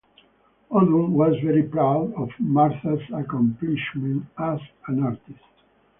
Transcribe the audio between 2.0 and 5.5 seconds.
of Martha's accomplishment as an artist.